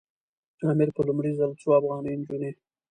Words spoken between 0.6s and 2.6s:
امیر په لومړي ځل څو افغاني نجونې.